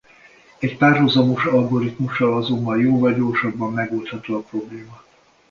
[0.59, 5.01] Egy párhuzamos algoritmussal azonban jóval gyorsabban megoldható a probléma.